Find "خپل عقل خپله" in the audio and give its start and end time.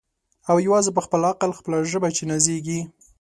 1.05-1.77